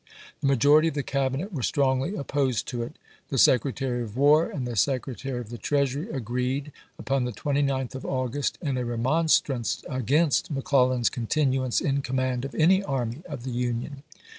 [0.39, 2.93] The majority of the Cabi net were strongly opposed to it.
[3.29, 8.03] The Secretary of War and the Secretary of the Treasury agreed, upon the 29th of
[8.07, 14.01] August, in a remonstrance against McClellan's continuance in command of any army of the Union.